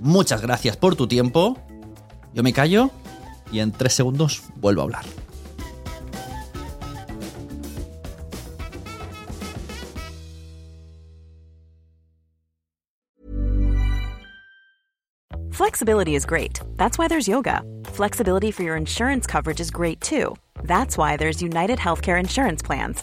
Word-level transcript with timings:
Muchas 0.00 0.42
gracias 0.42 0.76
por 0.76 0.96
tu 0.96 1.06
tiempo. 1.06 1.58
Yo 2.34 2.42
me 2.42 2.52
callo 2.52 2.90
y 3.50 3.60
en 3.60 3.72
tres 3.72 3.94
segundos 3.94 4.42
vuelvo 4.56 4.82
a 4.82 4.84
hablar. 4.84 5.04
Flexibility 15.50 16.14
is 16.14 16.26
great. 16.26 16.60
That's 16.76 16.98
why 16.98 17.08
there's 17.08 17.26
yoga. 17.26 17.62
Flexibility 17.86 18.50
for 18.50 18.62
your 18.62 18.76
insurance 18.76 19.26
coverage 19.26 19.58
is 19.58 19.70
great 19.70 20.02
too. 20.02 20.36
That's 20.64 20.98
why 20.98 21.16
there's 21.16 21.40
United 21.40 21.78
Healthcare 21.78 22.20
Insurance 22.20 22.62
Plans. 22.62 23.02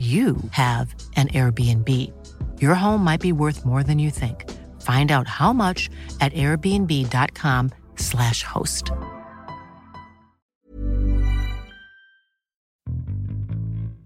you 0.00 0.36
have 0.52 0.94
an 1.16 1.28
Airbnb. 1.28 1.88
Your 2.58 2.74
home 2.74 3.04
might 3.04 3.20
be 3.20 3.32
worth 3.32 3.66
more 3.66 3.82
than 3.82 3.98
you 3.98 4.10
think. 4.10 4.50
Find 4.80 5.12
out 5.12 5.28
how 5.28 5.52
much 5.52 5.90
at 6.20 6.32
airbnb.com/slash 6.32 8.44
host. 8.44 8.92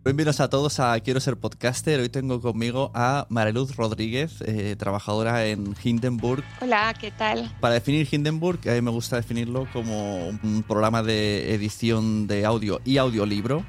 Bienvenidos 0.04 0.41
a 0.41 0.50
todos 0.50 0.81
a 0.81 0.99
Quiero 1.00 1.21
ser 1.21 1.38
podcaster. 1.38 2.00
Hoy 2.00 2.10
tengo 2.10 2.43
conmigo 2.43 2.91
a 2.93 3.27
Mariluz 3.31 3.75
Rodríguez, 3.75 4.43
eh, 4.43 4.77
trabajadora 4.77 5.47
en 5.47 5.75
Hindenburg. 5.83 6.44
Hola, 6.60 6.94
¿qué 7.00 7.10
tal? 7.10 7.50
Para 7.60 7.72
definir 7.75 8.06
Hindenburg, 8.10 8.60
a 8.69 8.72
mí 8.72 8.83
me 8.83 8.91
gusta 8.91 9.16
definirlo 9.16 9.66
como 9.72 10.28
un 10.28 10.62
programa 10.66 11.03
de 11.03 11.54
edición 11.54 12.27
de 12.27 12.44
audio 12.44 12.83
y 12.84 12.99
audiolibro 12.99 13.65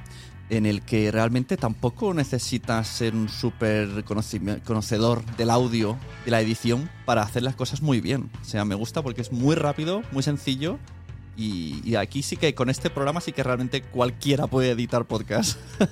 en 0.50 0.66
el 0.66 0.82
que 0.82 1.12
realmente 1.12 1.58
tampoco 1.58 2.14
necesitas 2.14 2.88
ser 2.88 3.16
un 3.16 3.30
súper 3.30 4.04
conocedor 4.04 5.26
del 5.38 5.50
audio, 5.50 5.98
de 6.24 6.32
la 6.32 6.42
edición, 6.42 6.90
para 7.06 7.24
hacer 7.24 7.44
las 7.44 7.56
cosas 7.56 7.82
muy 7.82 8.02
bien. 8.02 8.30
O 8.42 8.46
sea, 8.46 8.66
me 8.66 8.76
gusta 8.76 9.02
porque 9.02 9.22
es 9.22 9.32
muy 9.32 9.56
rápido, 9.56 10.04
muy 10.12 10.24
sencillo. 10.24 10.78
Y, 11.38 11.96
aquí 11.96 12.24
sí 12.24 12.38
que 12.38 12.56
con 12.56 12.70
este 12.70 12.90
programa 12.90 13.20
sí 13.20 13.34
que 13.34 13.44
realmente 13.44 13.82
cualquiera 13.82 14.48
puede 14.48 14.72
editar 14.72 15.06
podcast. 15.06 15.60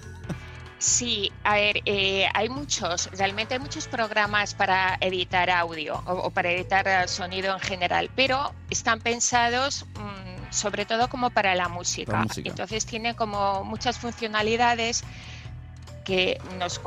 Sí, 0.79 1.31
a 1.45 1.53
ver, 1.53 1.77
eh, 1.85 2.27
hay 2.33 2.49
muchos, 2.49 3.09
realmente 3.13 3.53
hay 3.53 3.61
muchos 3.61 3.87
programas 3.87 4.53
para 4.53 4.97
editar 4.99 5.49
audio 5.49 6.03
o, 6.05 6.29
para 6.29 6.51
editar 6.51 7.07
sonido 7.07 7.53
en 7.53 7.61
general, 7.61 8.09
pero 8.17 8.53
están 8.69 8.99
pensados 8.99 9.85
mm, 9.95 10.32
sobre 10.53 10.85
todo 10.85 11.09
como 11.09 11.29
para 11.31 11.55
la 11.55 11.67
música. 11.67 12.25
Entonces 12.37 12.85
tiene 12.85 13.15
como 13.15 13.63
muchas 13.63 13.97
funcionalidades 13.97 15.03
que 16.05 16.39
nos, 16.59 16.81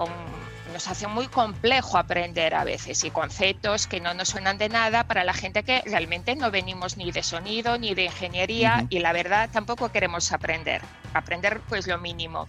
nos 0.72 0.88
hacen 0.88 1.10
muy 1.10 1.27
complejo 1.27 1.99
aprender 1.99 2.55
a 2.55 2.65
veces 2.65 3.03
y 3.05 3.10
conceptos 3.10 3.87
que 3.87 4.00
no 4.00 4.15
nos 4.15 4.28
suenan 4.28 4.59
de 4.59 4.69
nada 4.69 5.05
para 5.05 5.25
la 5.25 5.32
gente 5.32 5.62
que 5.62 5.82
realmente 5.82 6.37
no 6.37 6.50
venimos 6.50 6.97
ni 6.97 7.10
de 7.10 7.22
sonido 7.22 7.78
ni 7.78 7.94
de 7.94 8.05
ingeniería 8.05 8.87
y 8.91 9.00
la 9.00 9.12
verdad 9.12 9.49
tampoco 9.53 9.91
queremos 9.91 10.32
aprender, 10.32 10.82
aprender 11.15 11.60
pues 11.69 11.87
lo 11.87 11.99
mínimo. 11.99 12.47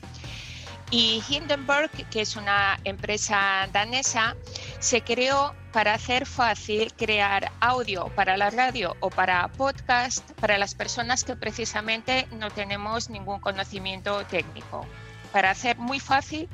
Y 0.90 1.22
Hindenburg, 1.28 1.92
que 2.10 2.22
es 2.22 2.38
una 2.38 2.80
empresa 2.86 3.68
danesa, 3.74 4.36
se 4.80 5.02
creó 5.02 5.54
para 5.74 5.94
hacer 5.94 6.26
fácil 6.26 6.94
crear 6.94 7.52
audio 7.60 8.08
para 8.16 8.38
la 8.38 8.50
radio 8.50 8.96
o 9.00 9.10
para 9.10 9.48
podcast 9.50 10.30
para 10.34 10.58
las 10.58 10.76
personas 10.76 11.24
que 11.24 11.36
precisamente 11.36 12.28
no 12.32 12.50
tenemos 12.52 13.10
ningún 13.10 13.40
conocimiento 13.40 14.26
técnico. 14.26 14.86
Para 15.32 15.52
hacer 15.52 15.78
muy 15.78 16.00
fácil 16.00 16.48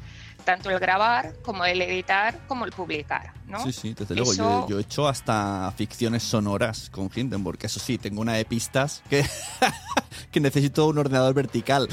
tanto 0.44 0.70
el 0.70 0.80
grabar 0.80 1.36
como 1.42 1.66
el 1.66 1.82
editar 1.82 2.40
como 2.48 2.66
el 2.66 2.72
publicar. 2.72 3.34
¿no? 3.48 3.64
Sí, 3.64 3.72
sí, 3.72 3.94
desde 3.94 4.16
luego. 4.16 4.68
Yo, 4.68 4.78
he 4.78 4.82
hecho 4.82 5.08
hasta 5.08 5.72
ficciones 5.76 6.24
sonoras 6.24 6.90
con 6.90 7.10
Hindenburg. 7.14 7.60
Eso 7.62 7.80
sí, 7.80 7.98
tengo 7.98 8.22
una 8.22 8.34
de 8.34 8.46
pistas 8.46 9.04
que, 9.10 9.26
que 10.32 10.40
necesito 10.40 10.88
un 10.88 10.98
ordenador 10.98 11.34
vertical. 11.34 11.88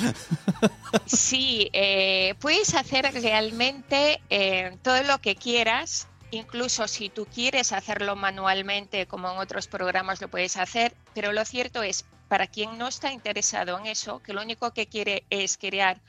sí, 1.07 1.71
eh, 1.73 2.35
puedes 2.41 2.75
hacer 2.75 3.11
realmente 3.13 4.21
eh, 4.31 4.77
todo 4.83 5.03
lo 5.05 5.19
que 5.19 5.37
quieras. 5.37 6.09
Incluso 6.33 6.87
si 6.87 7.09
tú 7.09 7.27
quieres 7.27 7.73
hacerlo 7.73 8.15
manualmente, 8.15 9.07
como 9.07 9.31
en 9.31 9.39
otros 9.39 9.67
programas 9.67 10.21
lo 10.21 10.29
puedes 10.29 10.57
hacer, 10.57 10.95
pero 11.13 11.33
lo 11.33 11.45
cierto 11.45 11.83
es, 11.83 12.05
para 12.29 12.47
quien 12.47 12.79
no 12.79 12.87
está 12.87 13.13
interesado 13.13 13.77
en 13.79 13.87
eso, 13.87 14.23
que 14.23 14.33
lo 14.33 14.43
único 14.43 14.73
que 14.73 14.87
quiere 14.87 15.25
es 15.31 15.59
crear 15.59 16.01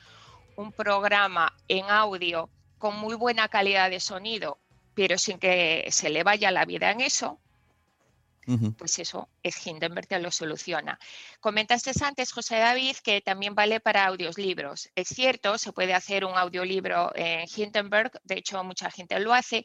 un 0.54 0.70
programa 0.70 1.52
en 1.66 1.86
audio 1.90 2.48
con 2.78 2.96
muy 2.96 3.16
buena 3.16 3.48
calidad 3.48 3.90
de 3.90 3.98
sonido, 3.98 4.58
pero 4.94 5.18
sin 5.18 5.38
que 5.38 5.86
se 5.90 6.10
le 6.10 6.22
vaya 6.22 6.52
la 6.52 6.64
vida 6.64 6.90
en 6.90 7.00
eso, 7.00 7.40
pues 8.76 8.98
eso 8.98 9.28
es 9.42 9.64
Hindenburg 9.64 10.08
te 10.08 10.18
lo 10.18 10.30
soluciona. 10.32 10.98
Comentaste 11.40 11.92
antes, 12.04 12.32
José 12.32 12.56
David, 12.58 12.96
que 13.02 13.20
también 13.20 13.54
vale 13.54 13.78
para 13.78 14.04
audios 14.04 14.36
libros. 14.36 14.90
Es 14.96 15.08
cierto, 15.08 15.58
se 15.58 15.72
puede 15.72 15.94
hacer 15.94 16.24
un 16.24 16.36
audiolibro 16.36 17.12
en 17.14 17.46
Hindenburg, 17.54 18.10
de 18.24 18.38
hecho 18.38 18.62
mucha 18.64 18.90
gente 18.90 19.18
lo 19.20 19.32
hace, 19.32 19.64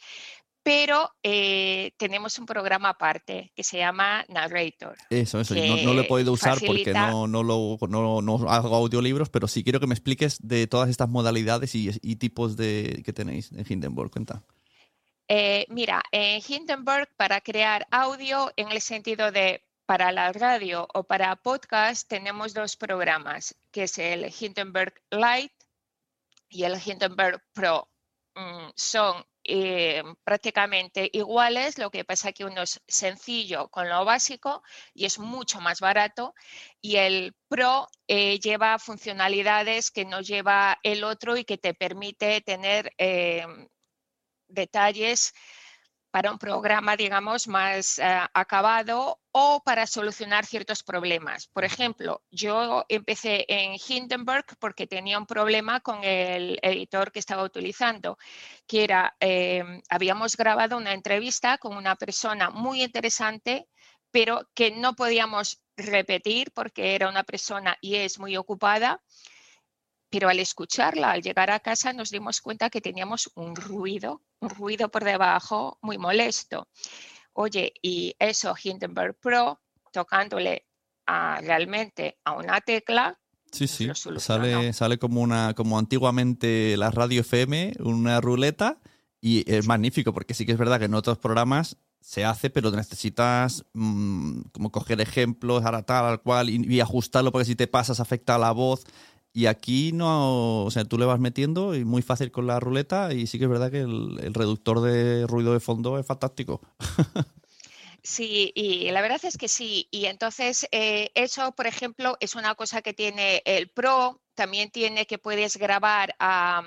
pero 0.68 1.14
eh, 1.24 1.94
tenemos 1.96 2.38
un 2.40 2.46
programa 2.46 2.90
aparte 2.90 3.54
que 3.56 3.64
se 3.64 3.78
llama 3.78 4.26
Narrator. 4.28 4.98
Eso, 5.10 5.40
eso. 5.40 5.56
No, 5.56 5.78
no, 5.78 5.94
lo 5.94 6.02
he 6.02 6.04
podido 6.04 6.34
usar 6.34 6.58
porque 6.60 6.92
no, 6.92 7.26
no, 7.26 7.42
lo, 7.42 7.78
no, 7.88 8.50
hago 8.50 8.76
audiolibros, 8.76 9.30
pero 9.30 9.48
sí 9.48 9.64
quiero 9.64 9.80
que 9.80 9.88
me 9.88 9.94
expliques 9.94 10.46
de 10.46 10.68
todas 10.68 10.90
estas 10.90 11.08
modalidades 11.08 11.74
y, 11.74 12.16
tipos 12.18 12.58
de, 12.58 13.02
que 13.06 13.14
tenéis 13.14 13.50
en 13.54 13.66
Hindenburg. 13.66 14.12
Cuenta. 14.12 14.44
Eh, 15.30 15.66
mira, 15.70 16.04
en 16.12 16.42
Hindenburg 16.46 17.08
para 17.16 17.40
crear 17.40 17.88
audio 17.90 18.52
en 18.58 18.70
el 18.70 18.82
sentido 18.82 19.32
de 19.32 19.64
para 19.86 20.12
la 20.12 20.34
radio 20.34 20.86
o 20.94 21.04
para 21.04 21.38
podcast 21.38 22.10
tenemos 22.10 22.54
dos 22.54 22.76
programas, 22.76 23.56
que 23.72 23.84
es 23.84 23.98
el 24.00 24.34
Hindenburg 24.38 24.96
Lite 25.12 25.56
y 26.50 26.64
el 26.64 26.78
Hindenburg 26.86 27.42
Pro 27.54 27.88
mm, 28.36 28.72
son 28.76 29.24
eh, 29.48 30.04
prácticamente 30.26 31.10
iguales, 31.14 31.78
lo 31.78 31.90
que 31.90 32.04
pasa 32.04 32.34
que 32.34 32.44
uno 32.44 32.64
es 32.64 32.82
sencillo 32.88 33.70
con 33.70 33.88
lo 33.88 34.04
básico 34.04 34.62
y 34.94 35.06
es 35.06 35.20
mucho 35.20 35.62
más 35.62 35.80
barato 35.80 36.34
y 36.82 36.98
el 36.98 37.34
Pro 37.48 37.88
eh, 38.08 38.40
lleva 38.40 38.78
funcionalidades 38.78 39.90
que 39.90 40.04
no 40.04 40.20
lleva 40.20 40.78
el 40.84 41.06
otro 41.06 41.38
y 41.38 41.46
que 41.46 41.58
te 41.58 41.74
permite 41.74 42.42
tener 42.42 42.92
eh, 42.98 43.46
detalles 44.50 45.34
para 46.18 46.32
un 46.32 46.40
programa, 46.40 46.98
digamos, 46.98 47.48
más 47.48 48.00
eh, 48.00 48.04
acabado 48.34 49.20
o 49.32 49.62
para 49.64 49.86
solucionar 49.86 50.48
ciertos 50.48 50.82
problemas. 50.82 51.46
Por 51.46 51.64
ejemplo, 51.64 52.24
yo 52.32 52.86
empecé 52.90 53.46
en 53.48 53.74
Hindenburg 53.88 54.46
porque 54.58 54.88
tenía 54.88 55.20
un 55.20 55.28
problema 55.28 55.80
con 55.80 56.04
el 56.04 56.58
editor 56.64 57.12
que 57.12 57.20
estaba 57.20 57.44
utilizando, 57.44 58.18
que 58.66 58.84
era, 58.84 59.16
em, 59.20 59.80
habíamos 59.90 60.36
grabado 60.36 60.76
una 60.76 60.94
entrevista 60.94 61.60
con 61.60 61.78
una 61.78 61.96
persona 61.96 62.50
muy 62.50 62.82
interesante, 62.82 63.68
pero 64.10 64.50
que 64.56 64.72
no 64.72 64.96
podíamos 64.96 65.62
repetir 65.76 66.52
porque 66.52 66.96
era 66.96 67.10
una 67.10 67.24
persona 67.24 67.78
y 67.80 67.98
es 67.98 68.18
muy 68.18 68.36
ocupada 68.38 69.04
pero 70.10 70.30
al 70.30 70.40
escucharla, 70.40 71.12
al 71.12 71.22
llegar 71.22 71.52
a 71.52 71.60
casa, 71.60 71.94
nos 71.94 72.12
dimos 72.12 72.42
cuenta 72.42 72.70
que 72.70 72.82
teníamos 72.82 73.30
un 73.36 73.56
ruido, 73.56 74.22
un 74.40 74.50
ruido 74.50 74.90
por 74.90 75.04
debajo 75.04 75.78
muy 75.82 75.98
molesto. 75.98 76.68
Oye, 77.34 77.74
y 77.82 78.16
eso 78.20 78.56
Hindenburg 78.62 79.16
Pro, 79.20 79.60
tocándole 79.92 80.66
realmente 81.06 82.18
a 82.24 82.34
una 82.34 82.60
tecla. 82.62 83.20
Sí, 83.52 83.68
sí, 83.68 83.90
sale, 84.18 84.74
sale 84.74 84.98
como, 84.98 85.22
una, 85.22 85.54
como 85.54 85.80
antiguamente 85.80 86.76
la 86.78 86.92
radio 86.92 87.22
FM, 87.22 87.74
una 87.80 88.20
ruleta, 88.20 88.80
y 89.22 89.50
es 89.52 89.66
magnífico, 89.68 90.14
porque 90.14 90.34
sí 90.34 90.46
que 90.46 90.52
es 90.52 90.58
verdad 90.58 90.80
que 90.80 90.86
en 90.86 90.94
otros 90.94 91.18
programas 91.18 91.78
se 92.02 92.26
hace, 92.26 92.50
pero 92.50 92.72
necesitas 92.72 93.66
mm, 93.74 94.42
como 94.52 94.72
coger 94.72 95.02
ejemplos, 95.02 95.64
ahora 95.64 95.84
tal, 95.84 96.06
al 96.06 96.22
cual, 96.22 96.50
y, 96.50 96.62
y, 96.68 96.80
ajustarlo, 96.82 97.32
porque 97.32 97.46
si 97.46 97.56
te 97.56 97.68
pasas 97.68 98.00
afecta 98.00 98.36
a 98.36 98.40
la 98.40 98.52
voz. 98.52 98.86
Y 99.34 99.46
aquí 99.46 99.92
no, 99.94 100.64
o 100.64 100.72
sea, 100.72 100.84
tú 100.86 100.98
le 100.98 101.06
vas 101.06 101.20
metiendo 101.20 101.76
y 101.76 101.86
muy 101.86 102.02
fácil 102.02 102.32
con 102.32 102.48
la 102.48 102.60
ruleta 102.60 103.14
y 103.14 103.28
sí 103.28 103.38
que 103.38 103.46
es 103.46 103.50
verdad 103.50 103.72
que 103.72 103.82
el, 103.82 104.34
reductor 104.34 104.82
de 104.82 105.28
ruido 105.28 105.54
de 105.54 105.60
fondo 105.60 106.00
es 106.00 106.06
fantástico. 106.06 106.62
Sí, 108.04 108.54
y 108.56 108.90
la 108.92 109.02
verdad 109.02 109.20
es 109.24 109.38
que 109.38 109.50
sí. 109.50 109.90
Y 109.92 110.06
entonces 110.06 110.66
eh, 110.72 111.12
eso, 111.14 111.52
por 111.52 111.68
ejemplo, 111.68 112.16
es 112.22 112.36
una 112.36 112.56
cosa 112.56 112.82
que 112.82 112.94
tiene 112.94 113.42
el 113.44 113.70
Pro. 113.70 114.22
También 114.34 114.72
tiene 114.72 115.06
que 115.06 115.18
puedes 115.18 115.58
grabar 115.58 116.16
a 116.18 116.64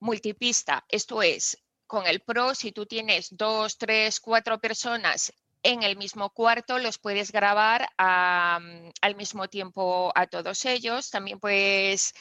multipista. 0.00 0.84
Esto 0.90 1.22
es, 1.22 1.56
con 1.86 2.06
el 2.06 2.20
Pro, 2.20 2.54
si 2.54 2.72
tú 2.72 2.84
tienes 2.84 3.28
dos, 3.30 3.78
tres, 3.78 4.20
cuatro 4.20 4.58
personas 4.58 5.32
en 5.62 5.82
el 5.82 5.96
mismo 5.96 6.30
cuarto 6.30 6.78
los 6.78 6.98
puedes 6.98 7.30
grabar 7.30 7.88
al 7.96 9.16
mismo 9.16 9.48
tiempo 9.48 10.12
a 10.14 10.26
todos 10.26 10.64
ellos. 10.64 11.10
También 11.10 11.38
puedes 11.38 12.12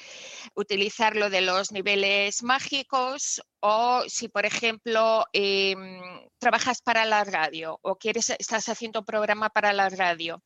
utilizar 0.56 1.16
lo 1.16 1.30
de 1.30 1.42
los 1.42 1.72
niveles 1.72 2.44
mágicos 2.44 3.42
o 3.60 4.04
si, 4.08 4.28
por 4.28 4.46
ejemplo, 4.46 5.26
em, 5.34 6.02
trabajas 6.40 6.82
para 6.82 7.06
la 7.06 7.24
radio 7.24 7.80
o 7.82 7.96
quieres, 7.96 8.30
estás 8.32 8.70
haciendo 8.70 9.04
programa 9.06 9.50
para 9.50 9.74
la 9.74 9.90
radio 9.90 10.42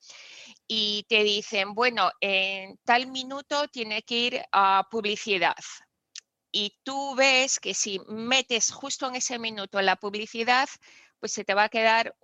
y 0.68 1.06
te 1.10 1.24
dicen, 1.24 1.74
bueno, 1.74 2.12
en 2.22 2.78
tal 2.84 3.08
minuto 3.08 3.68
tiene 3.70 4.04
que 4.04 4.16
ir 4.16 4.42
a 4.52 4.88
publicidad. 4.90 5.56
Y 6.52 6.78
tú 6.84 7.16
ves 7.16 7.60
que 7.60 7.74
si 7.74 8.00
metes 8.08 8.72
justo 8.72 9.08
en 9.08 9.16
ese 9.16 9.38
minuto 9.40 9.82
la 9.82 9.98
publicidad, 9.98 10.70
pues 11.20 11.34
se 11.34 11.44
te 11.44 11.54
va 11.54 11.64
a 11.64 11.70
quedar 11.70 12.16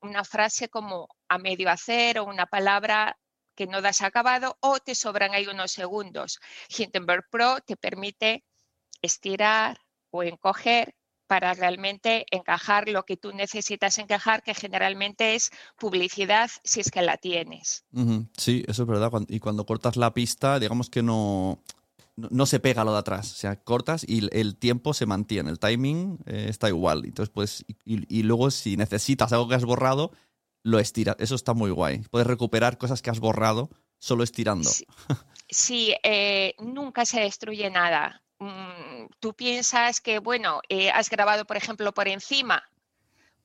una 0.00 0.24
frase 0.24 0.68
como 0.68 1.08
a 1.28 1.38
medio 1.38 1.70
hacer 1.70 2.18
o 2.18 2.24
una 2.24 2.46
palabra 2.46 3.18
que 3.54 3.66
no 3.66 3.82
das 3.82 4.02
acabado 4.02 4.56
o 4.60 4.78
te 4.80 4.94
sobran 4.94 5.34
ahí 5.34 5.46
unos 5.46 5.72
segundos. 5.72 6.40
Hindenburg 6.68 7.24
Pro 7.30 7.60
te 7.60 7.76
permite 7.76 8.44
estirar 9.02 9.78
o 10.10 10.22
encoger 10.22 10.94
para 11.26 11.54
realmente 11.54 12.26
encajar 12.30 12.88
lo 12.88 13.04
que 13.04 13.16
tú 13.16 13.32
necesitas 13.32 13.96
encajar, 13.98 14.42
que 14.42 14.52
generalmente 14.52 15.34
es 15.34 15.50
publicidad 15.78 16.50
si 16.62 16.80
es 16.80 16.90
que 16.90 17.00
la 17.00 17.16
tienes. 17.16 17.84
Sí, 18.36 18.64
eso 18.68 18.82
es 18.82 18.88
verdad. 18.88 19.10
Y 19.28 19.40
cuando 19.40 19.64
cortas 19.64 19.96
la 19.96 20.12
pista, 20.12 20.58
digamos 20.58 20.90
que 20.90 21.02
no, 21.02 21.62
no, 22.16 22.46
se 22.46 22.60
pega 22.60 22.84
lo 22.84 22.92
de 22.92 22.98
atrás. 22.98 23.32
O 23.32 23.36
sea, 23.36 23.56
cortas 23.56 24.04
y 24.06 24.28
el 24.36 24.56
tiempo 24.56 24.94
se 24.94 25.06
mantiene, 25.06 25.50
el 25.50 25.58
timing 25.58 26.18
eh, 26.26 26.46
está 26.48 26.68
igual. 26.68 27.04
Entonces, 27.04 27.32
pues, 27.32 27.64
y, 27.84 28.22
luego 28.22 28.50
si 28.50 28.76
necesitas 28.76 29.32
algo 29.32 29.48
que 29.48 29.54
has 29.54 29.64
borrado, 29.64 30.12
lo 30.62 30.78
estiras. 30.78 31.16
Eso 31.18 31.34
está 31.34 31.54
muy 31.54 31.70
guay. 31.70 32.00
Puedes 32.10 32.26
recuperar 32.26 32.78
cosas 32.78 33.02
que 33.02 33.10
has 33.10 33.20
borrado 33.20 33.70
solo 33.98 34.24
estirando. 34.24 34.70
Sí, 35.54 35.94
eh, 36.02 36.54
nunca 36.60 37.04
se 37.04 37.20
destruye 37.20 37.68
nada. 37.68 38.22
Mm, 38.38 39.06
tú 39.20 39.34
piensas 39.34 40.00
que, 40.00 40.18
bueno, 40.18 40.62
eh, 40.70 40.90
has 40.90 41.10
grabado, 41.10 41.44
por 41.44 41.58
ejemplo, 41.58 41.92
por 41.92 42.08
encima. 42.08 42.62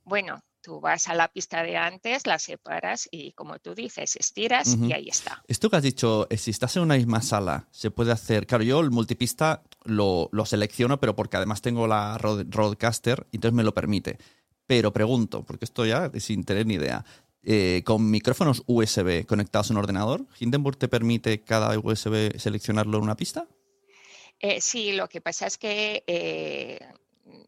Bueno, 0.05 0.41
Tú 0.67 0.81
vas 0.81 1.07
a 1.07 1.15
la 1.15 1.29
pista 1.29 1.63
de 1.63 1.77
antes, 1.77 2.27
la 2.27 2.37
separas 2.37 3.07
y 3.09 3.31
como 3.31 3.57
tú 3.57 3.73
dices, 3.73 4.17
estiras 4.17 4.75
y 4.75 4.91
ahí 4.91 5.07
está. 5.07 5.41
Esto 5.47 5.69
que 5.69 5.77
has 5.77 5.81
dicho, 5.81 6.27
eh, 6.29 6.35
si 6.35 6.51
estás 6.51 6.75
en 6.75 6.81
una 6.81 6.97
misma 6.97 7.21
sala, 7.21 7.69
se 7.71 7.89
puede 7.89 8.11
hacer. 8.11 8.45
Claro, 8.45 8.65
yo 8.65 8.81
el 8.81 8.91
multipista 8.91 9.63
lo, 9.85 10.29
selecciono, 10.43 10.99
pero 10.99 11.15
porque 11.15 11.37
además 11.37 11.61
tengo 11.61 11.87
la 11.87 12.17
Roadcaster, 12.17 13.27
entonces 13.31 13.55
me 13.55 13.63
lo 13.63 13.73
permite. 13.73 14.17
Pero 14.65 14.91
pregunto, 14.91 15.45
porque 15.45 15.63
esto 15.63 15.85
ya 15.85 16.11
sin 16.19 16.43
tener 16.43 16.65
ni 16.65 16.73
idea. 16.73 17.05
Eh, 17.43 17.81
con 17.85 18.11
micrófonos 18.11 18.61
USB 18.65 19.25
conectados 19.25 19.69
a 19.69 19.73
un 19.73 19.77
ordenador, 19.77 20.25
¿Hindenburg 20.37 20.75
te 20.75 20.89
permite 20.89 21.45
cada 21.45 21.79
USB 21.79 22.37
seleccionarlo 22.37 22.97
en 22.97 23.03
una 23.05 23.15
pista? 23.15 23.47
Eh, 24.37 24.59
sí, 24.59 24.91
lo 24.91 25.07
que 25.07 25.21
pasa 25.21 25.47
es 25.47 25.57
que 25.57 26.03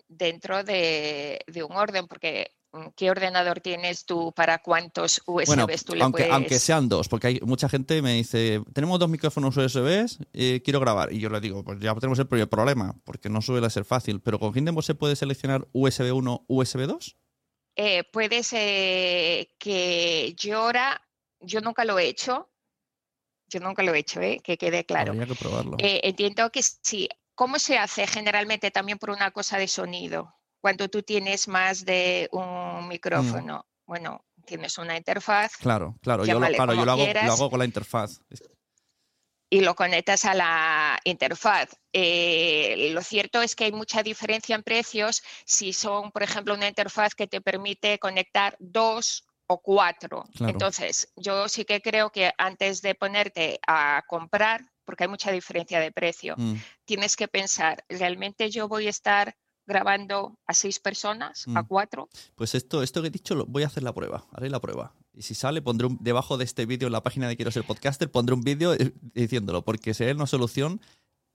dentro 0.07 0.63
de, 0.63 1.41
de, 1.47 1.63
un 1.63 1.73
orden, 1.73 2.07
porque 2.07 2.51
¿Qué 2.95 3.09
ordenador 3.09 3.61
tienes 3.61 4.05
tú 4.05 4.31
para 4.31 4.59
cuántos 4.59 5.21
USBs 5.25 5.85
tú 5.85 5.95
le 5.95 6.03
aunque, 6.03 6.23
puedes...? 6.23 6.33
Aunque 6.33 6.59
sean 6.59 6.87
dos, 6.87 7.07
porque 7.07 7.27
hay 7.27 7.39
mucha 7.41 7.67
gente 7.67 8.01
me 8.01 8.13
dice, 8.13 8.61
tenemos 8.73 8.99
dos 8.99 9.09
micrófonos 9.09 9.57
USBs, 9.57 10.19
y 10.33 10.59
quiero 10.59 10.79
grabar. 10.79 11.11
Y 11.11 11.19
yo 11.19 11.29
le 11.29 11.39
digo, 11.39 11.63
pues 11.63 11.79
ya 11.79 11.95
tenemos 11.95 12.19
el 12.19 12.27
primer 12.27 12.47
problema, 12.47 12.95
porque 13.05 13.29
no 13.29 13.41
suele 13.41 13.69
ser 13.69 13.85
fácil. 13.85 14.21
Pero 14.21 14.39
con 14.39 14.55
Hindenburg 14.55 14.85
se 14.85 14.93
puede 14.93 15.15
seleccionar 15.15 15.67
USB 15.73 16.13
1, 16.13 16.45
USB 16.47 16.85
2? 16.85 17.17
Eh, 17.75 18.03
puede 18.11 18.43
ser 18.43 19.47
que 19.57 20.35
yo 20.37 20.59
ahora, 20.59 21.01
yo 21.39 21.61
nunca 21.61 21.85
lo 21.85 21.97
he 21.97 22.07
hecho, 22.07 22.49
yo 23.47 23.59
nunca 23.61 23.81
lo 23.81 23.93
he 23.93 23.99
hecho, 23.99 24.21
¿eh? 24.21 24.41
que 24.43 24.57
quede 24.57 24.85
claro. 24.85 25.13
Que 25.13 25.35
probarlo. 25.35 25.77
Eh, 25.79 26.01
entiendo 26.03 26.51
que 26.51 26.61
sí. 26.61 27.09
¿Cómo 27.33 27.57
se 27.57 27.77
hace 27.77 28.05
generalmente 28.05 28.69
también 28.69 28.99
por 28.99 29.09
una 29.11 29.31
cosa 29.31 29.57
de 29.57 29.67
sonido? 29.67 30.35
Cuando 30.61 30.89
tú 30.89 31.03
tienes 31.03 31.47
más 31.47 31.85
de 31.85 32.29
un 32.31 32.85
mm. 32.85 32.87
micrófono. 32.87 33.65
Bueno, 33.85 34.23
tienes 34.45 34.77
una 34.77 34.97
interfaz. 34.97 35.57
Claro, 35.57 35.95
claro, 36.01 36.25
yo, 36.25 36.39
lo, 36.39 36.47
claro, 36.47 36.73
yo 36.73 36.85
lo, 36.85 36.91
hago, 36.91 37.49
con 37.49 37.59
la 37.59 37.65
interfaz. 37.65 38.21
Y 39.49 39.61
lo 39.61 39.75
conectas 39.75 40.25
a 40.25 40.35
la 40.35 40.99
interfaz. 41.03 41.69
Eh, 41.91 42.89
lo 42.93 43.01
cierto 43.01 43.41
es 43.41 43.55
que 43.55 43.65
hay 43.65 43.71
mucha 43.71 44.03
diferencia 44.03 44.55
en 44.55 44.63
precios 44.63 45.23
si 45.45 45.73
son, 45.73 46.11
por 46.11 46.21
ejemplo, 46.21 46.53
una 46.53 46.67
interfaz 46.67 47.15
que 47.15 47.27
te 47.27 47.41
permite 47.41 47.97
conectar 47.97 48.55
dos 48.59 49.25
o 49.47 49.59
cuatro. 49.59 50.25
Entonces, 50.41 51.11
yo 51.15 51.49
sí 51.49 51.65
que 51.65 51.81
creo 51.81 52.11
que 52.11 52.31
antes 52.37 52.83
de 52.83 52.93
ponerte 52.93 53.59
a 53.65 54.03
comprar, 54.07 54.61
porque 54.85 55.05
hay 55.05 55.07
mucha 55.07 55.31
diferencia 55.31 55.79
de 55.79 55.91
precio, 55.91 56.35
mm. 56.37 56.55
tienes 56.85 57.15
que 57.15 57.27
pensar, 57.27 57.83
¿realmente 57.89 58.51
yo 58.51 58.67
voy 58.67 58.85
a 58.85 58.91
estar 58.91 59.35
grabando 59.69 60.37
a 60.45 60.53
seis 60.53 60.79
personas, 60.79 61.45
a 61.55 61.61
mm. 61.61 61.67
cuatro. 61.67 62.09
Pues 62.35 62.55
esto, 62.55 62.83
esto 62.83 63.01
que 63.01 63.07
he 63.07 63.11
dicho, 63.11 63.35
lo, 63.35 63.45
voy 63.45 63.63
a 63.63 63.67
hacer 63.67 63.83
la 63.83 63.93
prueba, 63.93 64.25
haré 64.33 64.49
la 64.49 64.59
prueba. 64.59 64.93
Y 65.13 65.21
si 65.21 65.35
sale, 65.35 65.61
pondré 65.61 65.87
un, 65.87 65.97
debajo 66.01 66.37
de 66.37 66.43
este 66.43 66.65
vídeo 66.65 66.87
en 66.87 66.91
la 66.91 67.03
página 67.03 67.27
de 67.29 67.37
Quiero 67.37 67.51
ser 67.51 67.63
podcaster, 67.63 68.11
pondré 68.11 68.33
un 68.33 68.41
vídeo 68.41 68.73
eh, 68.73 68.91
diciéndolo, 69.13 69.63
porque 69.63 69.93
sería 69.93 70.13
una 70.13 70.27
solución 70.27 70.81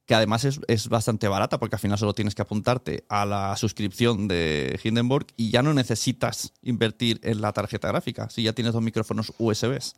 que 0.04 0.14
además 0.14 0.44
es, 0.44 0.88
bastante 0.88 1.28
barata, 1.28 1.58
porque 1.58 1.76
al 1.76 1.80
final 1.80 1.96
solo 1.96 2.12
tienes 2.12 2.34
que 2.34 2.42
apuntarte 2.42 3.04
a 3.08 3.24
la 3.24 3.56
suscripción 3.56 4.28
de 4.28 4.78
Hindenburg 4.82 5.28
y 5.36 5.50
ya 5.50 5.62
no 5.62 5.72
necesitas 5.72 6.52
invertir 6.60 7.20
en 7.22 7.40
la 7.40 7.52
tarjeta 7.52 7.88
gráfica, 7.88 8.28
si 8.28 8.42
ya 8.42 8.52
tienes 8.52 8.74
dos 8.74 8.82
micrófonos 8.82 9.32
USBs. 9.38 9.96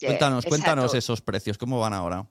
Cuéntanos, 0.00 0.46
cuéntanos 0.46 0.94
esos 0.94 1.20
precios, 1.20 1.58
¿cómo 1.58 1.78
van 1.80 1.92
ahora? 1.92 2.26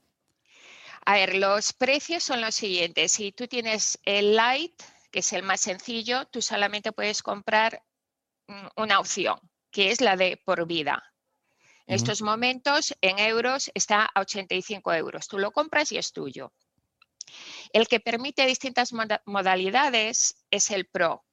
A 1.06 1.14
ver, 1.14 1.36
los 1.36 1.72
precios 1.72 2.22
son 2.22 2.42
los 2.42 2.54
siguientes. 2.54 3.14
Si 3.14 3.32
tú 3.32 3.48
tienes 3.48 3.98
el 4.04 4.36
Lite, 4.36 4.84
que 5.12 5.20
es 5.20 5.34
el 5.34 5.44
más 5.44 5.62
sencillo, 5.62 6.26
tú 6.28 6.42
solamente 6.42 6.92
puedes 6.92 7.24
comprar 7.24 7.84
mm, 8.48 8.68
una 8.76 9.00
opción, 9.00 9.40
que 9.72 9.92
es 9.92 10.02
la 10.02 10.16
de 10.16 10.42
por 10.46 10.66
vida. 10.68 11.04
En 11.86 11.96
estos 11.96 12.22
momentos, 12.22 12.94
en 13.00 13.18
euros, 13.18 13.72
está 13.74 14.10
a 14.14 14.20
85 14.20 14.94
euros. 14.94 15.28
Tú 15.30 15.40
lo 15.40 15.52
compras 15.52 15.92
y 15.94 15.98
es 15.98 16.12
tuyo. 16.12 16.52
El 17.72 17.88
que 17.88 18.02
permite 18.02 18.46
distintas 18.46 18.92
modalidades 19.26 20.36
es 20.52 20.70
el 20.72 20.86
Pro, 20.88 21.26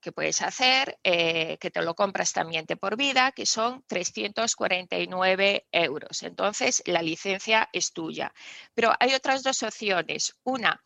que 0.00 0.12
puedes 0.12 0.42
hacer, 0.42 0.98
eh, 1.04 1.58
que 1.58 1.70
te 1.70 1.82
lo 1.82 1.94
compras 1.94 2.32
también 2.32 2.66
de 2.66 2.76
por 2.76 2.96
vida, 2.96 3.32
que 3.32 3.46
son 3.46 3.84
349 3.86 5.66
euros. 5.72 6.22
Entonces, 6.22 6.82
la 6.86 7.02
licencia 7.02 7.68
es 7.72 7.92
tuya. 7.92 8.32
Pero 8.74 8.92
hay 8.98 9.14
otras 9.14 9.42
dos 9.42 9.62
opciones. 9.62 10.36
Una, 10.42 10.82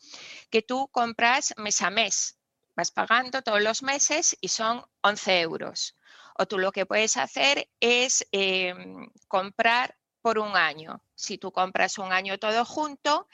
que 0.50 0.62
tú 0.62 0.88
compras 0.88 1.54
mes 1.56 1.80
a 1.82 1.90
mes, 1.90 2.38
vas 2.76 2.90
pagando 2.90 3.42
todos 3.42 3.62
los 3.62 3.82
meses 3.82 4.36
y 4.40 4.48
son 4.48 4.84
11 5.02 5.40
euros. 5.40 5.96
O 6.36 6.46
tú 6.46 6.58
lo 6.58 6.72
que 6.72 6.86
puedes 6.86 7.16
hacer 7.16 7.68
es 7.80 8.26
em, 8.32 9.08
comprar 9.28 9.96
por 10.24 10.38
un 10.38 10.56
año. 10.56 11.02
Si 11.14 11.36
tú 11.36 11.52
compras 11.52 11.98
un 11.98 12.10
año 12.10 12.38
todo 12.38 12.64
junto, 12.64 13.28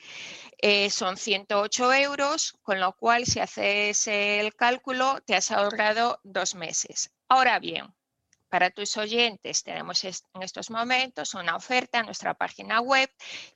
eh, 0.58 0.90
son 0.90 1.16
108 1.16 1.92
euros, 1.94 2.58
con 2.62 2.80
lo 2.80 2.96
cual 2.96 3.26
si 3.26 3.38
haces 3.38 4.08
el 4.08 4.56
cálculo 4.56 5.20
te 5.24 5.36
has 5.36 5.52
ahorrado 5.52 6.18
dos 6.24 6.56
meses. 6.56 7.12
Ahora 7.28 7.60
bien, 7.60 7.94
para 8.48 8.70
tus 8.70 8.96
oyentes 8.96 9.62
tenemos 9.62 10.02
en 10.02 10.42
estos 10.42 10.68
momentos 10.68 11.34
una 11.34 11.54
oferta 11.54 12.00
en 12.00 12.06
nuestra 12.06 12.34
página 12.34 12.80
web 12.80 13.08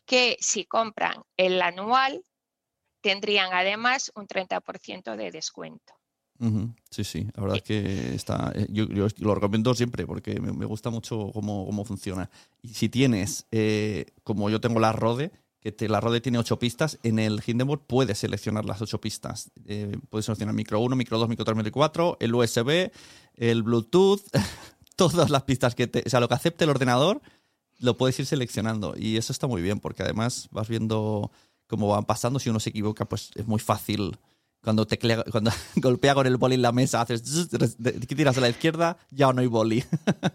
que 0.06 0.36
si 0.38 0.64
compran 0.64 1.24
el 1.36 1.60
anual 1.60 2.22
tendrían 3.00 3.52
además 3.52 4.12
un 4.14 4.28
30% 4.28 5.16
de 5.16 5.32
descuento. 5.32 5.92
Sí, 6.90 7.04
sí, 7.04 7.26
la 7.34 7.42
verdad 7.42 7.56
es 7.58 7.62
que 7.62 8.14
está. 8.14 8.52
Eh, 8.54 8.66
yo, 8.70 8.86
lo 9.18 9.34
recomiendo 9.34 9.74
siempre 9.74 10.06
porque 10.06 10.40
me, 10.40 10.66
gusta 10.66 10.90
mucho 10.90 11.30
cómo, 11.32 11.84
funciona. 11.84 12.28
Y 12.62 12.68
si 12.68 12.88
tienes, 12.88 13.46
eh, 13.50 14.06
como 14.24 14.50
yo 14.50 14.60
tengo 14.60 14.80
la 14.80 14.92
Rode, 14.92 15.32
que 15.60 15.88
la 15.88 16.00
Rode 16.00 16.20
tiene 16.20 16.38
ocho 16.38 16.58
pistas, 16.58 16.98
en 17.02 17.18
el 17.18 17.42
Hindenburg 17.44 17.86
puedes 17.86 18.18
seleccionar 18.18 18.64
las 18.64 18.82
ocho 18.82 19.00
pistas. 19.00 19.50
Eh, 19.66 19.96
puedes 20.10 20.26
seleccionar 20.26 20.54
micro 20.54 20.80
1, 20.80 20.94
micro 20.96 21.18
2, 21.18 21.28
micro 21.28 21.44
3, 21.44 21.56
micro 21.56 21.72
4, 21.72 22.18
el 22.20 22.34
USB, 22.34 22.90
el 23.36 23.62
Bluetooth, 23.62 24.22
todas 24.96 25.30
las 25.30 25.44
pistas 25.44 25.74
que 25.74 25.86
te. 25.86 26.02
O 26.04 26.10
sea, 26.10 26.20
lo 26.20 26.28
que 26.28 26.34
acepte 26.34 26.64
el 26.64 26.70
ordenador, 26.70 27.22
lo 27.78 27.96
puedes 27.96 28.18
ir 28.18 28.26
seleccionando. 28.26 28.94
Y 28.96 29.16
eso 29.16 29.32
está 29.32 29.46
muy 29.46 29.62
bien 29.62 29.80
porque 29.80 30.02
además 30.02 30.48
vas 30.50 30.68
viendo 30.68 31.30
cómo 31.66 31.88
van 31.88 32.04
pasando. 32.04 32.38
Si 32.38 32.50
uno 32.50 32.60
se 32.60 32.70
equivoca, 32.70 33.06
pues 33.06 33.30
es 33.34 33.46
muy 33.46 33.60
fácil 33.60 34.18
cuando, 34.64 34.86
cuando 35.30 35.50
golpea 35.76 36.14
con 36.14 36.26
el 36.26 36.38
boli 36.38 36.54
en 36.54 36.62
la 36.62 36.72
mesa, 36.72 37.02
haces 37.02 37.22
tiras 38.08 38.38
a 38.38 38.40
la 38.40 38.48
izquierda, 38.48 38.96
ya 39.10 39.32
no 39.32 39.42
hay 39.42 39.46
boli. 39.46 39.84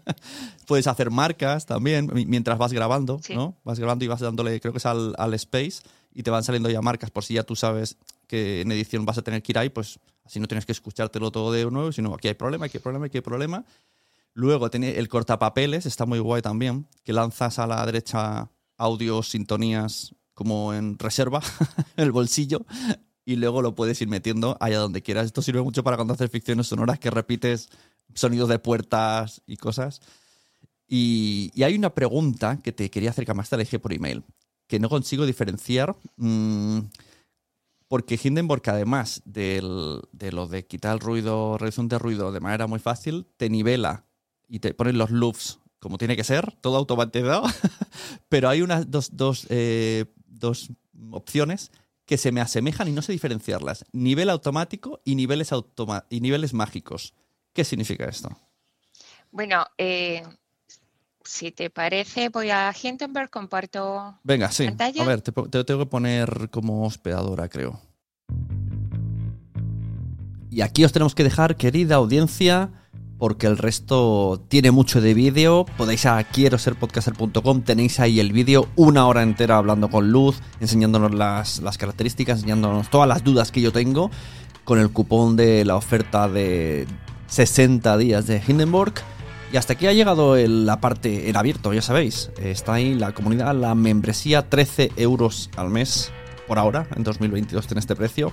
Puedes 0.66 0.86
hacer 0.86 1.10
marcas 1.10 1.66
también 1.66 2.10
mientras 2.14 2.56
vas 2.56 2.72
grabando, 2.72 3.20
¿no? 3.34 3.56
Vas 3.64 3.78
grabando 3.78 4.04
y 4.04 4.08
vas 4.08 4.20
dándole, 4.20 4.60
creo 4.60 4.72
que 4.72 4.78
es 4.78 4.86
al, 4.86 5.14
al, 5.18 5.34
space, 5.34 5.82
y 6.14 6.22
te 6.22 6.30
van 6.30 6.44
saliendo 6.44 6.70
ya 6.70 6.80
marcas 6.80 7.10
por 7.10 7.24
si 7.24 7.34
ya 7.34 7.42
tú 7.42 7.56
sabes 7.56 7.98
que 8.26 8.60
en 8.60 8.70
edición 8.72 9.04
vas 9.04 9.18
a 9.18 9.22
tener 9.22 9.42
que 9.42 9.52
ir 9.52 9.58
ahí, 9.58 9.68
pues 9.68 9.98
así 10.24 10.38
no 10.38 10.46
tienes 10.46 10.64
que 10.64 10.72
escuchártelo 10.72 11.32
todo 11.32 11.52
de 11.52 11.68
nuevo, 11.68 11.90
sino 11.90 12.14
aquí 12.14 12.28
hay 12.28 12.34
problema, 12.34 12.66
aquí 12.66 12.78
hay 12.78 12.82
problema, 12.82 13.06
aquí 13.06 13.18
hay 13.18 13.22
problema. 13.22 13.64
Luego 14.32 14.70
tiene 14.70 14.96
el 14.96 15.08
cortapapeles, 15.08 15.86
está 15.86 16.06
muy 16.06 16.20
guay 16.20 16.40
también, 16.40 16.86
que 17.02 17.12
lanzas 17.12 17.58
a 17.58 17.66
la 17.66 17.84
derecha 17.84 18.48
audios, 18.76 19.30
sintonías 19.30 20.14
como 20.34 20.72
en 20.72 20.98
reserva, 20.98 21.42
en 21.96 22.04
el 22.04 22.12
bolsillo, 22.12 22.64
y 23.30 23.36
luego 23.36 23.62
lo 23.62 23.76
puedes 23.76 24.00
ir 24.02 24.08
metiendo 24.08 24.56
allá 24.60 24.78
donde 24.78 25.02
quieras. 25.02 25.26
Esto 25.26 25.40
sirve 25.40 25.62
mucho 25.62 25.84
para 25.84 25.96
cuando 25.96 26.14
haces 26.14 26.30
ficciones 26.30 26.66
sonoras 26.66 26.98
que 26.98 27.10
repites 27.10 27.68
sonidos 28.12 28.48
de 28.48 28.58
puertas 28.58 29.42
y 29.46 29.56
cosas. 29.56 30.00
Y, 30.88 31.52
hay 31.62 31.76
una 31.76 31.94
pregunta 31.94 32.60
que 32.60 32.72
te 32.72 32.90
quería 32.90 33.10
hacer, 33.10 33.24
que 33.24 33.34
más 33.34 33.48
te 33.48 33.56
la 33.56 33.62
dije 33.62 33.78
por 33.78 33.92
email, 33.92 34.24
que 34.66 34.80
no 34.80 34.88
consigo 34.88 35.26
diferenciar. 35.26 35.94
Mm, 36.16 36.80
porque 37.86 38.18
Hindenburg, 38.20 38.62
además 38.66 39.22
de 39.24 39.62
lo 39.62 40.46
de 40.48 40.66
quitar 40.66 40.94
el 40.94 41.00
ruido, 41.00 41.56
reducción 41.56 41.86
de 41.86 42.00
ruido 42.00 42.32
de 42.32 42.40
manera 42.40 42.66
muy 42.66 42.80
fácil, 42.80 43.28
te 43.36 43.48
nivela 43.48 44.06
y 44.48 44.58
te 44.58 44.74
pone 44.74 44.92
los 44.92 45.10
loops 45.10 45.60
como 45.78 45.98
tiene 45.98 46.16
que 46.16 46.24
ser, 46.24 46.52
todo 46.60 46.76
automatizado. 46.76 47.44
Pero 48.28 48.48
hay 48.48 48.60
unas 48.60 48.90
dos, 48.90 49.16
dos, 49.16 49.46
eh, 49.50 50.04
dos 50.26 50.70
opciones 51.12 51.70
que 52.10 52.18
se 52.18 52.32
me 52.32 52.40
asemejan 52.40 52.88
y 52.88 52.90
no 52.90 53.02
sé 53.02 53.12
diferenciarlas. 53.12 53.84
Nivel 53.92 54.30
automático 54.30 55.00
y 55.04 55.14
niveles, 55.14 55.52
y 56.08 56.20
niveles 56.20 56.52
mágicos. 56.52 57.14
¿Qué 57.52 57.62
significa 57.62 58.06
esto? 58.06 58.36
Bueno, 59.30 59.64
eh, 59.78 60.24
si 61.24 61.52
te 61.52 61.70
parece, 61.70 62.28
voy 62.28 62.50
a 62.50 62.74
Hindenburg, 62.74 63.30
comparto. 63.30 64.18
Venga, 64.24 64.50
sí. 64.50 64.66
A 64.66 65.04
ver, 65.04 65.22
te, 65.22 65.30
te 65.30 65.62
tengo 65.62 65.84
que 65.84 65.86
poner 65.86 66.50
como 66.50 66.84
hospedadora, 66.84 67.48
creo. 67.48 67.80
Y 70.50 70.62
aquí 70.62 70.82
os 70.84 70.90
tenemos 70.90 71.14
que 71.14 71.22
dejar, 71.22 71.56
querida 71.56 71.94
audiencia, 71.94 72.79
porque 73.20 73.46
el 73.46 73.58
resto 73.58 74.42
tiene 74.48 74.70
mucho 74.70 75.02
de 75.02 75.12
vídeo. 75.12 75.66
Podéis 75.76 76.06
a 76.06 76.24
quiero 76.24 76.56
ser 76.56 76.74
podcaster.com, 76.74 77.60
tenéis 77.60 78.00
ahí 78.00 78.18
el 78.18 78.32
vídeo, 78.32 78.68
una 78.76 79.06
hora 79.06 79.22
entera 79.22 79.58
hablando 79.58 79.90
con 79.90 80.10
Luz, 80.10 80.40
enseñándonos 80.58 81.12
las, 81.12 81.60
características, 81.76 82.38
enseñándonos 82.38 82.88
todas 82.88 83.06
las 83.06 83.22
dudas 83.22 83.52
que 83.52 83.60
yo 83.60 83.72
tengo, 83.72 84.10
con 84.64 84.78
el 84.78 84.90
cupón 84.90 85.36
de 85.36 85.66
la 85.66 85.76
oferta 85.76 86.30
de 86.30 86.86
60 87.26 87.98
días 87.98 88.26
de 88.26 88.42
Hindenburg. 88.44 88.94
Y 89.52 89.58
hasta 89.58 89.74
aquí 89.74 89.86
ha 89.86 89.92
llegado 89.92 90.34
la 90.36 90.80
parte 90.80 91.28
en 91.28 91.36
abierto, 91.36 91.74
ya 91.74 91.82
sabéis. 91.82 92.30
Está 92.40 92.74
ahí 92.74 92.94
la 92.94 93.12
comunidad, 93.12 93.54
la 93.54 93.74
membresía, 93.74 94.48
13 94.48 94.92
euros 94.96 95.50
al 95.56 95.68
mes 95.68 96.10
por 96.48 96.58
ahora, 96.58 96.86
en 96.96 97.04
2022 97.04 97.66
tiene 97.66 97.80
este 97.80 97.94
precio. 97.94 98.32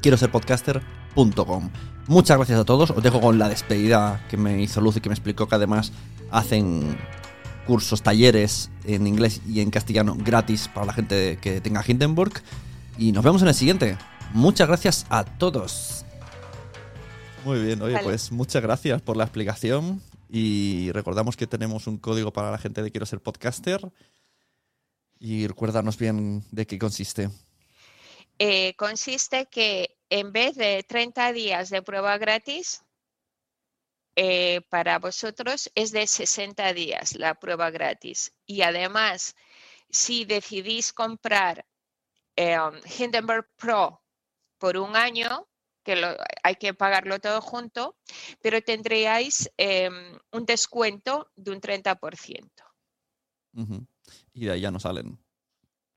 Quiero 0.00 0.16
ser 0.16 0.30
podcaster.com. 0.30 1.70
Muchas 2.08 2.36
gracias 2.36 2.58
a 2.58 2.64
todos. 2.64 2.90
Os 2.90 3.02
dejo 3.02 3.20
con 3.20 3.38
la 3.38 3.48
despedida 3.48 4.24
que 4.28 4.36
me 4.36 4.60
hizo 4.60 4.80
Luz 4.80 4.96
y 4.96 5.00
que 5.00 5.08
me 5.08 5.14
explicó 5.14 5.48
que 5.48 5.54
además 5.54 5.92
hacen 6.30 6.98
cursos, 7.66 8.02
talleres 8.02 8.70
en 8.84 9.06
inglés 9.06 9.40
y 9.46 9.60
en 9.60 9.70
castellano 9.70 10.16
gratis 10.18 10.68
para 10.68 10.86
la 10.86 10.92
gente 10.92 11.38
que 11.40 11.60
tenga 11.60 11.84
Hindenburg. 11.86 12.32
Y 12.98 13.12
nos 13.12 13.24
vemos 13.24 13.42
en 13.42 13.48
el 13.48 13.54
siguiente. 13.54 13.96
Muchas 14.32 14.66
gracias 14.66 15.06
a 15.10 15.24
todos. 15.24 16.04
Muy 17.44 17.60
bien, 17.60 17.80
oye, 17.82 17.98
pues 18.02 18.32
muchas 18.32 18.62
gracias 18.62 19.02
por 19.02 19.16
la 19.16 19.24
explicación. 19.24 20.02
Y 20.28 20.90
recordamos 20.92 21.36
que 21.36 21.46
tenemos 21.46 21.86
un 21.86 21.98
código 21.98 22.32
para 22.32 22.50
la 22.50 22.58
gente 22.58 22.82
de 22.82 22.90
Quiero 22.90 23.06
ser 23.06 23.20
podcaster. 23.20 23.92
Y 25.18 25.46
recuérdanos 25.46 25.98
bien 25.98 26.44
de 26.50 26.66
qué 26.66 26.78
consiste. 26.78 27.30
Eh, 28.38 28.74
consiste 28.76 29.46
que 29.46 29.98
en 30.12 30.30
vez 30.30 30.56
de 30.56 30.82
30 30.82 31.32
días 31.32 31.70
de 31.70 31.80
prueba 31.80 32.18
gratis, 32.18 32.84
eh, 34.14 34.60
para 34.68 34.98
vosotros 34.98 35.70
es 35.74 35.90
de 35.90 36.06
60 36.06 36.74
días 36.74 37.16
la 37.16 37.34
prueba 37.34 37.70
gratis. 37.70 38.34
Y 38.44 38.60
además, 38.60 39.34
si 39.88 40.26
decidís 40.26 40.92
comprar 40.92 41.64
eh, 42.36 42.58
Hindenburg 42.98 43.48
Pro 43.56 44.02
por 44.58 44.76
un 44.76 44.96
año, 44.96 45.48
que 45.82 46.04
hay 46.42 46.56
que 46.56 46.74
pagarlo 46.74 47.18
todo 47.18 47.40
junto, 47.40 47.96
pero 48.42 48.60
tendríais 48.60 49.50
em, 49.56 50.18
un 50.30 50.44
descuento 50.44 51.32
de 51.36 51.52
un 51.52 51.60
30%. 51.62 52.50
Y 54.34 54.44
de 54.44 54.52
ahí 54.52 54.60
ya 54.60 54.70
no 54.70 54.78
salen 54.78 55.21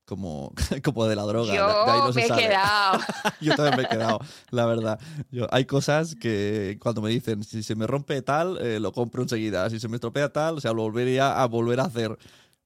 como, 0.06 0.54
como 0.84 1.04
de 1.04 1.16
la 1.16 1.24
droga. 1.24 1.54
Yo 1.54 2.12
me 2.14 2.24
he 2.24 2.28
quedado. 2.28 3.00
Yo 3.40 3.54
también 3.54 3.76
me 3.76 3.82
he 3.82 3.88
quedado, 3.88 4.20
la 4.50 4.64
verdad. 4.64 4.98
Yo, 5.30 5.46
hay 5.50 5.66
cosas 5.66 6.14
que 6.14 6.78
cuando 6.80 7.02
me 7.02 7.10
dicen, 7.10 7.44
si 7.44 7.62
se 7.62 7.74
me 7.74 7.86
rompe 7.86 8.22
tal, 8.22 8.58
eh, 8.58 8.80
lo 8.80 8.92
compro 8.92 9.22
enseguida. 9.22 9.68
Si 9.68 9.78
se 9.78 9.88
me 9.88 9.96
estropea 9.96 10.32
tal, 10.32 10.56
o 10.56 10.60
sea, 10.60 10.72
lo 10.72 10.82
volvería 10.82 11.42
a 11.42 11.46
volver 11.46 11.80
a 11.80 11.84
hacer. 11.84 12.16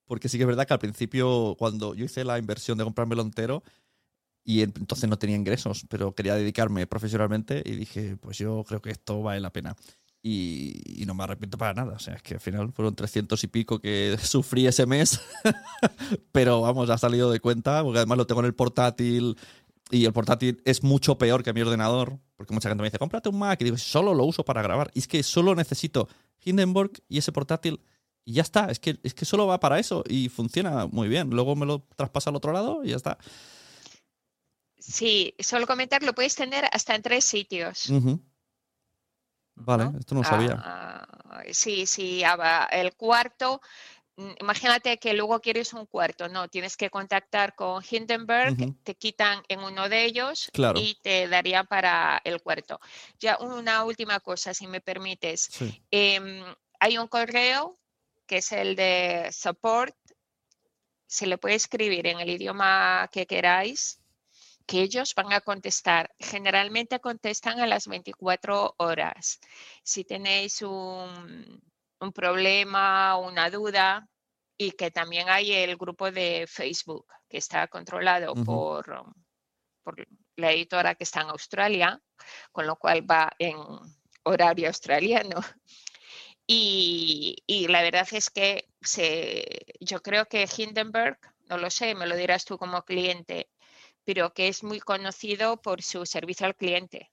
Porque 0.05 0.29
sí 0.29 0.37
que 0.37 0.45
es 0.45 0.49
verdad 0.49 0.67
que 0.67 0.75
al 0.75 0.81
principio, 0.81 1.57
cuando 1.59 1.95
yo 1.95 2.05
hice 2.05 2.25
la 2.25 2.39
inversión 2.39 2.79
de 2.79 2.85
comprármelo 2.85 3.23
entero, 3.23 3.63
y 4.45 4.63
entonces 4.63 5.09
no 5.09 5.19
tenía 5.19 5.37
ingresos, 5.37 5.85
pero 5.89 6.15
quería 6.15 6.35
dedicarme 6.35 6.87
profesionalmente 6.87 7.63
y 7.65 7.73
dije, 7.73 8.17
pues 8.17 8.39
yo 8.39 8.65
creo 8.67 8.81
que 8.81 8.91
esto 8.91 9.23
vale 9.23 9.41
la 9.41 9.53
pena 9.53 9.77
y, 10.23 11.05
no 11.07 11.15
me 11.15 11.25
arrepiento 11.25 11.59
para 11.59 11.75
nada. 11.75 11.95
O 11.95 11.99
sea, 11.99 12.15
es 12.15 12.23
que 12.23 12.35
al 12.35 12.41
final 12.41 12.73
fueron 12.73 12.95
300 12.95 13.43
y 13.43 13.47
pico 13.47 13.81
que 13.81 14.17
sufrí 14.23 14.67
ese 14.67 14.87
mes, 14.87 15.21
pero 16.33 16.61
vamos, 16.61 16.91
ha 16.91 16.99
salido 16.99 17.31
de 17.31 17.41
cuenta, 17.41 17.83
porque 17.83 17.99
además 17.99 18.19
lo 18.19 18.27
tengo 18.27 18.41
en 18.41 18.47
el 18.47 18.55
portátil 18.55 19.37
y 19.91 20.05
el 20.05 20.13
portátil 20.13 20.63
es 20.65 20.83
mucho 20.83 21.19
peor 21.19 21.43
que 21.43 21.53
mi 21.53 21.63
ordenador, 21.63 22.19
porque 22.37 22.55
mucha 22.55 22.69
gente 22.69 22.83
me 22.83 22.89
dice, 22.89 22.99
cómprate 22.99 23.29
un 23.29 23.39
Mac, 23.39 23.61
y 23.61 23.65
digo, 23.65 23.77
solo 23.77 24.15
lo 24.15 24.25
uso 24.25 24.45
para 24.45 24.63
grabar. 24.63 24.91
Y 24.95 25.01
es 25.01 25.09
que 25.09 25.23
solo 25.23 25.55
necesito 25.55 26.09
Hindenburg 26.45 26.93
y 27.09 27.19
ese 27.19 27.33
portátil 27.33 27.81
y 28.25 28.35
ya 28.35 28.43
está, 28.43 28.67
es 28.67 28.79
que, 28.79 28.99
es 29.03 29.15
que 29.15 29.25
solo 29.25 29.47
va 29.47 29.61
para 29.61 29.79
eso 29.79 30.05
y 30.09 30.29
funciona 30.29 30.87
muy 30.87 31.09
bien. 31.09 31.31
Luego 31.31 31.57
me 31.57 31.67
lo 31.67 31.87
traspaso 31.97 32.31
al 32.31 32.37
otro 32.37 32.53
lado 32.53 32.85
y 32.85 32.91
ya 32.91 32.97
está. 32.97 33.19
Sí, 34.79 35.35
solo 35.39 35.67
comentar, 35.67 36.03
lo 36.03 36.15
puedes 36.15 36.35
tener 36.35 36.65
hasta 36.73 36.95
en 36.95 37.03
tres 37.03 37.25
sitios. 37.25 37.91
Vale, 39.55 39.91
esto 39.99 40.15
no 40.15 40.23
lo 40.23 40.29
sabía. 40.29 40.57
Ah, 40.59 41.43
sí, 41.53 41.87
sí, 41.87 42.23
el 42.71 42.95
cuarto 42.95 43.61
mm, 44.17 44.33
imagínate 44.41 44.99
que 44.99 45.15
luego 45.15 45.41
quieres 45.41 45.73
un 45.73 45.87
cuarto, 45.87 46.29
no, 46.29 46.49
tienes 46.49 46.77
que 46.77 46.91
contactar 46.91 47.55
con 47.55 47.83
Hindenburg, 47.89 48.57
te 48.83 48.95
quitan 48.95 49.43
en 49.49 49.61
uno 49.61 49.89
de 49.89 50.05
ellos 50.05 50.51
y 50.75 50.99
te 51.03 51.29
daría 51.29 51.65
para 51.65 52.21
el 52.25 52.43
cuarto. 52.43 52.81
Ya 53.19 53.39
una 53.39 53.85
última 53.85 54.21
cosa, 54.21 54.55
si 54.55 54.67
me 54.67 54.81
permites. 54.81 55.51
Em, 55.91 56.43
hay 56.79 56.99
un 56.99 57.09
correo 57.09 57.79
que 58.27 58.39
es 58.39 58.53
el 58.53 58.77
de 58.77 59.29
support, 59.33 59.95
se 61.07 61.27
le 61.27 61.39
puede 61.39 61.57
escribir 61.57 62.07
en 62.07 62.21
el 62.21 62.31
idioma 62.31 63.09
que 63.11 63.27
queráis, 63.27 64.01
que 64.71 64.83
ellos 64.83 65.15
van 65.17 65.33
a 65.33 65.41
contestar. 65.41 66.15
Generalmente 66.21 67.01
contestan 67.01 67.59
a 67.59 67.67
las 67.67 67.89
24 67.89 68.77
horas. 68.79 69.41
Si 69.83 70.05
tenéis 70.05 70.63
un, 70.63 71.61
un 71.99 72.13
problema, 72.13 73.17
una 73.17 73.51
duda, 73.51 74.09
y 74.57 74.71
que 74.71 74.93
también 74.93 75.29
hay 75.29 75.53
el 75.53 75.77
grupo 75.77 76.13
de 76.13 76.47
Facebook 76.47 77.07
que 77.29 77.39
está 77.39 77.67
controlado 77.67 78.33
por, 78.45 79.13
por 79.83 80.07
la 80.37 80.53
editora 80.53 80.95
que 80.95 81.03
está 81.03 81.23
en 81.23 81.31
Australia, 81.31 82.01
con 82.53 82.69
lo 82.69 82.77
cual 82.77 83.11
va 83.11 83.33
en 83.41 83.57
horario 84.23 84.69
australiano. 84.69 85.41
Y, 86.53 87.37
y, 87.47 87.69
la 87.69 87.81
verdad 87.81 88.09
es 88.11 88.29
que 88.29 88.67
se, 88.81 89.47
yo 89.79 90.03
creo 90.03 90.27
que 90.27 90.49
Hindenburg, 90.57 91.17
no 91.49 91.59
lo 91.59 91.71
sé, 91.71 91.95
me 91.95 92.09
lo 92.09 92.17
dirás 92.17 92.45
tú 92.45 92.59
como 92.59 92.83
cliente, 92.83 93.49
pero 94.05 94.33
que 94.33 94.49
es 94.49 94.63
muy 94.65 94.81
conocido 94.81 95.57
por 95.59 95.83
su 95.83 96.07
servicio 96.07 96.47
al 96.47 96.57
cliente. 96.57 97.11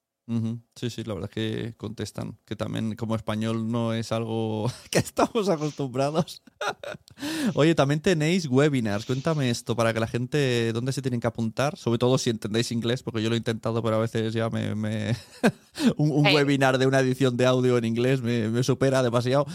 Sí, 0.76 0.90
sí, 0.90 1.06
la 1.06 1.14
verdad 1.14 1.30
es 1.34 1.34
que 1.34 1.74
contestan, 1.78 2.38
que 2.44 2.58
también 2.58 2.98
como 2.98 3.16
español 3.16 3.72
no 3.72 3.94
es 3.94 4.12
algo 4.12 4.70
que 4.92 5.00
estamos 5.00 5.48
acostumbrados. 5.48 6.44
Oye, 7.56 7.74
también 7.76 8.02
tenéis 8.02 8.46
webinars, 8.46 9.06
cuéntame 9.06 9.50
esto 9.50 9.74
para 9.78 9.94
que 9.94 10.02
la 10.02 10.08
gente, 10.08 10.74
¿dónde 10.74 10.92
se 10.92 11.02
tienen 11.02 11.22
que 11.22 11.28
apuntar? 11.28 11.78
Sobre 11.78 11.98
todo 11.98 12.18
si 12.18 12.30
entendéis 12.30 12.74
inglés, 12.74 13.04
porque 13.04 13.24
yo 13.24 13.30
lo 13.30 13.36
he 13.36 13.38
intentado, 13.38 13.82
pero 13.82 13.96
a 13.96 14.00
veces 14.00 14.34
ya 14.34 14.50
me... 14.50 15.16
un, 15.96 16.26
webinar 16.26 16.78
de 16.78 16.88
una 16.88 17.00
edición 17.00 17.38
de 17.38 17.46
audio 17.46 17.78
en 17.78 17.86
inglés 17.86 18.22
me, 18.22 18.62
supera 18.64 19.02
demasiado. 19.02 19.46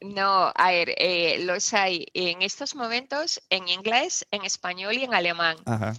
no, 0.00 0.52
a 0.54 0.70
ver, 0.70 0.94
eh, 0.96 1.44
los 1.44 1.74
hay 1.74 2.06
en 2.14 2.42
estos 2.42 2.76
momentos 2.76 3.42
en 3.50 3.66
inglés, 3.66 4.24
en 4.30 4.44
español 4.44 4.94
y 4.94 5.02
en 5.02 5.12
alemán. 5.12 5.56
Ajá. 5.64 5.94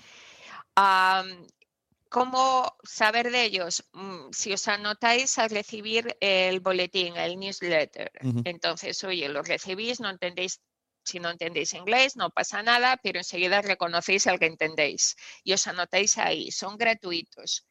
¿Cómo 2.09 2.77
saber 2.83 3.31
de 3.31 3.43
ellos? 3.43 3.83
Mm, 3.93 4.31
si 4.31 4.53
os 4.53 4.67
anotáis 4.67 5.37
a 5.37 5.47
recibir 5.47 6.15
el 6.21 6.59
boletín, 6.61 7.17
el 7.17 7.37
newsletter, 7.37 8.11
entonces, 8.45 9.03
oye, 9.03 9.27
lo 9.27 9.41
recibís, 9.43 9.99
no 9.99 10.09
entendéis, 10.09 10.61
si 11.07 11.19
no 11.19 11.29
entendéis 11.29 11.73
inglés, 11.73 12.15
no 12.15 12.29
pasa 12.29 12.61
nada, 12.63 12.97
pero 13.01 13.19
enseguida 13.19 13.61
reconocéis 13.61 14.27
al 14.27 14.39
que 14.39 14.45
entendéis 14.45 15.15
y 15.43 15.53
os 15.53 15.65
anotáis 15.67 16.17
ahí, 16.17 16.51
son 16.51 16.77
gratuitos. 16.77 17.65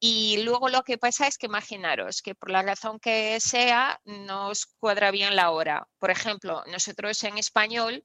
Y 0.00 0.42
luego 0.42 0.68
lo 0.68 0.82
que 0.82 0.98
pasa 0.98 1.26
es 1.26 1.38
que 1.38 1.46
imaginaros 1.46 2.20
que 2.22 2.34
por 2.34 2.50
la 2.50 2.62
razón 2.62 2.98
que 3.00 3.38
sea, 3.40 4.00
no 4.04 4.48
os 4.48 4.66
cuadra 4.66 5.10
bien 5.10 5.36
la 5.36 5.50
hora. 5.50 5.88
Por 5.98 6.10
ejemplo, 6.10 6.62
nosotros 6.66 7.22
en 7.24 7.38
español 7.38 8.04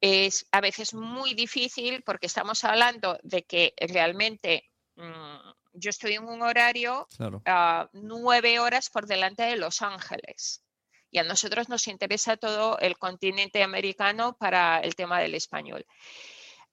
es 0.00 0.46
a 0.52 0.60
veces 0.60 0.94
muy 0.94 1.34
difícil 1.34 2.02
porque 2.02 2.26
estamos 2.26 2.64
hablando 2.64 3.18
de 3.22 3.44
que 3.44 3.74
realmente 3.78 4.70
Mm, 5.00 5.52
yo 5.72 5.90
estoy 5.90 6.14
en 6.14 6.24
un 6.24 6.42
horario 6.42 7.08
a 7.46 7.88
nueve 7.92 8.58
horas 8.58 8.90
por 8.90 9.06
delante 9.06 9.44
de 9.44 9.56
Los 9.56 9.80
Ángeles. 9.80 10.62
Y 11.10 11.18
a 11.18 11.24
nosotros 11.24 11.68
nos 11.68 11.88
interesa 11.88 12.36
todo 12.36 12.78
el 12.78 12.96
continente 12.98 13.62
americano 13.62 14.36
para 14.38 14.78
el 14.80 14.94
tema 14.94 15.20
del 15.20 15.34
español. 15.34 15.84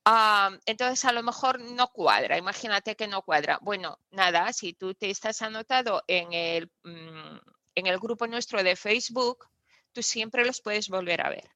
Ah, 0.05 0.57
entonces, 0.65 1.03
a 1.03 1.11
lo 1.11 1.21
mejor 1.21 1.59
no 1.59 1.89
cuadra, 1.89 2.37
imagínate 2.37 2.95
que 2.95 3.07
no 3.07 3.23
cuadra. 3.23 3.59
Bueno, 3.61 3.99
nada, 4.11 4.53
si 4.53 4.73
tú 4.73 4.93
te 4.93 5.09
estás 5.09 5.41
anotado 5.41 6.01
en 6.07 6.31
el, 6.31 6.71
mm, 6.83 7.37
en 7.75 7.87
el 7.87 7.99
grupo 7.99 8.25
nuestro 8.25 8.63
de 8.63 8.77
Facebook, 8.77 9.49
tú 9.91 10.01
siempre 10.01 10.45
los 10.45 10.61
puedes 10.61 10.87
volver 10.87 11.25
a 11.25 11.29
ver. 11.29 11.51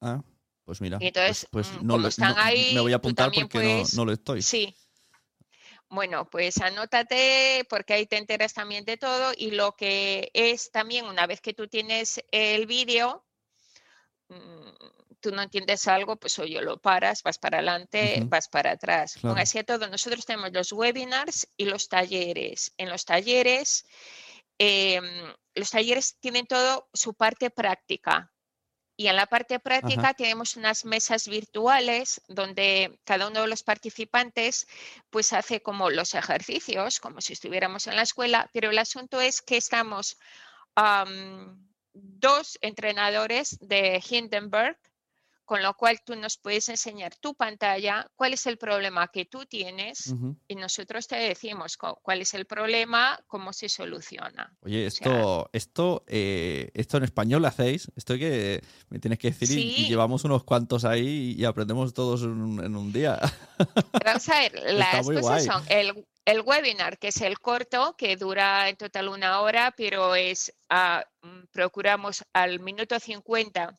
Ah, 0.00 0.22
pues 0.64 0.80
mira. 0.80 0.96
entonces, 1.00 1.46
pues, 1.50 1.68
pues 1.68 1.82
mm, 1.82 1.86
no, 1.86 2.08
están 2.08 2.34
ahí, 2.38 2.72
me 2.72 2.80
voy 2.80 2.94
a 2.94 2.96
apuntar 2.96 3.30
porque 3.30 3.82
no, 3.82 3.84
no, 3.96 4.04
lo 4.06 4.12
estoy. 4.12 4.40
Sí, 4.40 4.74
bueno, 5.88 6.28
pues 6.28 6.58
anótate 6.58 7.66
porque 7.68 7.94
ahí 7.94 8.06
te 8.06 8.16
enteras 8.16 8.54
también 8.54 8.84
de 8.84 8.96
todo 8.96 9.32
y 9.36 9.52
lo 9.52 9.76
que 9.76 10.30
es 10.34 10.70
también 10.70 11.06
una 11.06 11.26
vez 11.26 11.40
que 11.40 11.54
tú 11.54 11.68
tienes 11.68 12.22
el 12.30 12.66
vídeo, 12.66 13.24
mm, 14.28 14.70
tú 15.20 15.30
no 15.30 15.40
entiendes 15.40 15.88
algo, 15.88 16.16
pues 16.16 16.38
oye, 16.38 16.60
lo 16.60 16.78
paras, 16.78 17.22
vas 17.22 17.38
para 17.38 17.58
adelante, 17.58 18.22
vas 18.26 18.48
para 18.48 18.72
atrás. 18.72 19.18
Con 19.22 19.38
así 19.38 19.58
a 19.58 19.64
todo, 19.64 19.88
nosotros 19.88 20.26
tenemos 20.26 20.52
los 20.52 20.72
webinars 20.72 21.48
y 21.56 21.64
los 21.64 21.88
talleres. 21.88 22.74
En 22.76 22.90
los 22.90 23.06
talleres, 23.06 23.86
em, 24.58 25.32
los 25.54 25.70
talleres 25.70 26.18
tienen 26.20 26.46
todo 26.46 26.90
su 26.92 27.14
parte 27.14 27.48
práctica. 27.48 28.33
Y 28.96 29.08
en 29.08 29.16
la 29.16 29.26
parte 29.26 29.58
práctica 29.58 30.14
tenemos 30.14 30.56
unas 30.56 30.84
mesas 30.84 31.26
virtuales 31.26 32.20
donde 32.28 33.00
cada 33.04 33.26
uno 33.26 33.42
de 33.42 33.48
los 33.48 33.64
participantes 33.64 34.68
pues 35.10 35.32
hace 35.32 35.60
como 35.62 35.90
los 35.90 36.14
ejercicios, 36.14 37.00
como 37.00 37.20
si 37.20 37.32
estuviéramos 37.32 37.88
en 37.88 37.96
la 37.96 38.02
escuela, 38.02 38.48
pero 38.52 38.70
el 38.70 38.78
asunto 38.78 39.20
es 39.20 39.42
que 39.42 39.56
estamos 39.56 40.16
dos 41.92 42.58
entrenadores 42.60 43.58
de 43.60 44.02
Hindenburg 44.08 44.78
con 45.44 45.62
lo 45.62 45.74
cual 45.74 46.00
tú 46.04 46.16
nos 46.16 46.38
puedes 46.38 46.68
enseñar 46.68 47.14
tu 47.16 47.34
pantalla, 47.34 48.06
cuál 48.16 48.32
es 48.32 48.46
el 48.46 48.56
problema 48.56 49.08
que 49.08 49.26
tú 49.26 49.44
tienes 49.44 50.14
y 50.48 50.54
nosotros 50.54 51.06
te 51.06 51.16
decimos 51.16 51.76
cuál 51.76 52.22
es 52.22 52.34
el 52.34 52.46
problema, 52.46 53.18
cómo 53.26 53.52
se 53.52 53.68
soluciona. 53.68 54.52
Oye, 54.62 54.86
esto, 54.86 55.50
esto, 55.52 56.04
eh, 56.06 56.70
esto 56.74 56.96
en 56.96 57.04
español 57.04 57.42
lo 57.42 57.48
hacéis, 57.48 57.90
esto 57.96 58.16
que 58.16 58.62
me 58.88 58.98
tienes 58.98 59.18
que 59.18 59.30
decir 59.30 59.58
y, 59.58 59.88
llevamos 59.88 60.24
unos 60.24 60.44
cuantos 60.44 60.84
ahí 60.84 61.34
y 61.36 61.44
aprendemos 61.44 61.92
todos 61.92 62.22
en, 62.22 62.76
un 62.76 62.92
día. 62.92 63.20
Vamos 64.04 64.28
a 64.28 64.40
ver, 64.40 64.74
las 64.74 65.06
cosas 65.06 65.44
son 65.44 65.62
el, 65.68 66.06
el 66.24 66.40
webinar, 66.40 66.98
que 66.98 67.08
es 67.08 67.20
el 67.20 67.38
corto, 67.38 67.94
que 67.98 68.16
dura 68.16 68.68
en 68.68 68.76
total 68.76 69.08
una 69.08 69.40
hora, 69.40 69.74
pero 69.76 70.14
es, 70.14 70.54
mm, 70.70 71.44
procuramos 71.52 72.24
al 72.32 72.60
minuto 72.60 72.98
50 72.98 73.78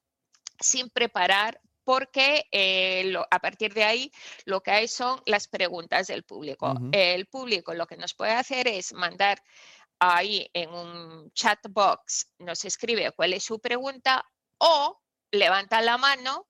sin 0.60 0.90
preparar 0.90 1.60
porque 1.84 2.48
eh, 2.52 3.14
a 3.30 3.40
partir 3.40 3.74
de 3.74 3.84
ahí 3.84 4.12
lo 4.46 4.62
que 4.62 4.72
hay 4.72 4.88
son 4.88 5.22
las 5.26 5.48
preguntas 5.48 6.08
del 6.08 6.24
público. 6.24 6.74
El 6.92 7.28
público 7.28 7.74
lo 7.74 7.86
que 7.86 7.96
nos 7.96 8.14
puede 8.16 8.32
hacer 8.32 8.68
es 8.68 8.92
mandar 8.92 9.42
ahí 10.00 10.50
en 10.54 10.72
un 10.72 11.32
chat 11.32 11.60
box, 11.70 12.28
nos 12.40 12.66
escribe 12.66 13.12
cuál 13.12 13.34
es 13.34 13.44
su 13.44 13.60
pregunta 13.60 14.26
o 14.58 15.00
levanta 15.32 15.82
la 15.82 15.98
mano 15.98 16.48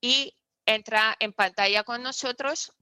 y 0.00 0.34
entra 0.66 1.16
en 1.20 1.32
pantalla 1.32 1.84
con 1.84 2.02
nosotros 2.02 2.72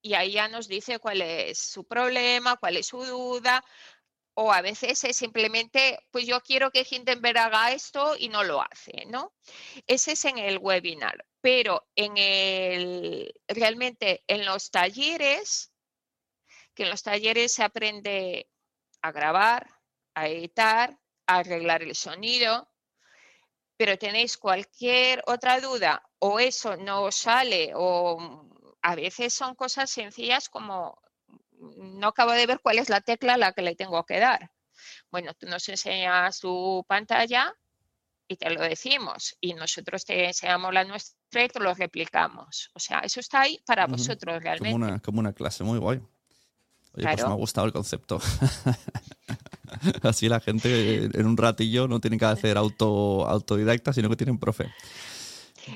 y 0.00 0.14
ahí 0.14 0.32
ya 0.32 0.48
nos 0.48 0.66
dice 0.66 0.98
cuál 0.98 1.22
es 1.22 1.58
su 1.58 1.84
problema, 1.84 2.56
cuál 2.56 2.76
es 2.76 2.86
su 2.88 3.04
duda, 3.04 3.64
o 4.34 4.52
a 4.52 4.62
veces 4.62 5.04
es 5.04 5.16
simplemente, 5.16 5.98
pues 6.10 6.26
yo 6.26 6.40
quiero 6.40 6.70
que 6.70 6.86
Hindenburg 6.88 7.38
haga 7.38 7.72
esto 7.72 8.16
y 8.18 8.28
no 8.28 8.44
lo 8.44 8.62
hace, 8.62 9.04
¿no? 9.06 9.34
Ese 9.86 10.12
es 10.12 10.24
en 10.24 10.38
el 10.38 10.58
webinar, 10.58 11.26
pero 11.40 11.86
en 11.94 12.16
el, 12.16 13.34
realmente 13.48 14.24
en 14.26 14.44
los 14.44 14.70
talleres, 14.70 15.72
que 16.74 16.84
en 16.84 16.90
los 16.90 17.02
talleres 17.02 17.52
se 17.52 17.62
aprende 17.62 18.48
a 19.02 19.12
grabar, 19.12 19.68
a 20.14 20.28
editar, 20.28 20.98
a 21.26 21.38
arreglar 21.38 21.82
el 21.82 21.94
sonido, 21.94 22.68
pero 23.76 23.98
tenéis 23.98 24.38
cualquier 24.38 25.22
otra 25.26 25.60
duda 25.60 26.08
o 26.20 26.38
eso 26.38 26.76
no 26.76 27.10
sale 27.10 27.72
o 27.74 28.48
a 28.80 28.94
veces 28.94 29.34
son 29.34 29.54
cosas 29.54 29.90
sencillas 29.90 30.48
como 30.48 31.02
no 31.76 32.08
acabo 32.08 32.32
de 32.32 32.46
ver 32.46 32.60
cuál 32.60 32.78
es 32.78 32.88
la 32.88 33.00
tecla 33.00 33.34
a 33.34 33.38
la 33.38 33.52
que 33.52 33.62
le 33.62 33.74
tengo 33.74 34.04
que 34.04 34.18
dar. 34.18 34.50
Bueno, 35.10 35.32
tú 35.34 35.46
nos 35.46 35.68
enseñas 35.68 36.40
tu 36.40 36.84
pantalla 36.88 37.54
y 38.28 38.36
te 38.36 38.50
lo 38.50 38.62
decimos 38.62 39.36
y 39.40 39.54
nosotros 39.54 40.04
te 40.04 40.26
enseñamos 40.26 40.72
la 40.72 40.84
nuestra 40.84 41.44
y 41.44 41.48
te 41.48 41.60
lo 41.60 41.74
replicamos. 41.74 42.70
O 42.74 42.80
sea, 42.80 43.00
eso 43.00 43.20
está 43.20 43.42
ahí 43.42 43.62
para 43.66 43.86
vosotros 43.86 44.42
realmente. 44.42 44.72
Como 44.72 44.86
una, 44.86 45.00
como 45.00 45.20
una 45.20 45.32
clase, 45.32 45.64
muy 45.64 45.78
guay. 45.78 46.00
Oye, 46.94 47.06
pues 47.06 47.24
me 47.24 47.32
ha 47.32 47.34
gustado 47.34 47.66
el 47.66 47.72
concepto. 47.72 48.20
Así 50.02 50.28
la 50.28 50.40
gente 50.40 51.04
en 51.04 51.26
un 51.26 51.36
ratillo 51.36 51.88
no 51.88 52.00
tiene 52.00 52.18
que 52.18 52.26
hacer 52.26 52.58
auto, 52.58 53.26
autodidacta, 53.26 53.92
sino 53.92 54.10
que 54.10 54.16
tienen 54.16 54.38
profe. 54.38 54.70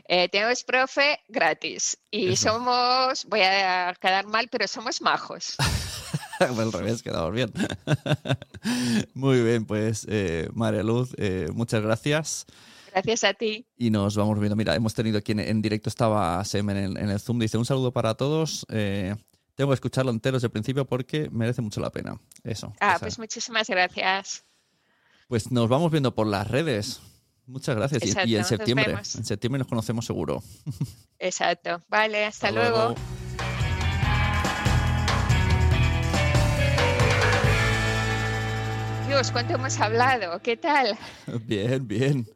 Eh, 0.09 0.29
tenemos 0.29 0.65
profe 0.65 1.21
gratis 1.29 1.99
y 2.11 2.37
somos, 2.37 3.25
voy 3.27 3.41
a 3.41 3.95
quedar 4.01 4.27
mal, 4.27 4.49
pero 4.51 4.67
somos 4.67 5.01
majos. 5.01 5.57
al 6.41 6.73
revés, 6.73 7.03
quedamos 7.03 7.33
bien. 7.33 7.53
Muy 9.15 9.43
bien, 9.43 9.65
pues 9.65 10.07
eh, 10.09 10.49
María 10.53 10.83
Luz, 10.83 11.15
eh, 11.19 11.49
muchas 11.53 11.83
gracias. 11.83 12.47
Gracias 12.93 13.25
a 13.25 13.35
ti. 13.35 13.67
Y 13.77 13.91
nos 13.91 14.17
vamos 14.17 14.39
viendo. 14.39 14.57
Mira, 14.57 14.75
hemos 14.75 14.95
tenido 14.95 15.19
aquí 15.19 15.33
en, 15.33 15.61
directo, 15.61 15.89
estaba 15.89 16.43
Sem 16.45 16.69
en 16.71 16.97
el, 16.97 17.21
Zoom, 17.21 17.39
dice 17.39 17.59
un 17.59 17.67
saludo 17.67 17.93
para 17.93 18.15
todos. 18.15 18.65
Eh, 18.71 19.15
tengo 19.55 19.71
que 19.71 19.75
escucharlo 19.75 20.11
entero 20.11 20.37
desde 20.37 20.47
el 20.47 20.53
principio 20.53 20.87
porque 20.87 21.29
merece 21.31 21.61
mucho 21.61 21.81
la 21.81 21.91
pena. 21.91 22.19
Eso. 22.43 22.73
Ah, 22.81 22.97
pues 22.99 23.19
muchísimas 23.19 23.69
gracias. 23.69 24.45
Pues 25.29 25.51
nos 25.51 25.69
vamos 25.69 25.91
viendo 25.91 26.15
por 26.15 26.27
las 26.27 26.49
redes. 26.51 27.01
Muchas 27.47 27.77
gracias. 27.77 28.03
y, 28.27 28.37
en 28.37 28.45
septiembre, 28.45 28.93
en 28.93 29.25
septiembre 29.25 29.59
nos 29.61 29.69
conocemos 29.69 30.05
seguro. 30.05 30.43
Exacto. 31.19 31.83
Vale, 31.89 32.25
hasta, 32.25 32.51
luego. 32.51 32.95
Dios, 39.07 39.31
¿cuánto 39.31 39.55
hemos 39.55 39.79
hablado? 39.81 40.41
¿Qué 40.43 40.57
tal? 40.57 40.99
Bien, 41.47 41.87
bien. 41.87 42.27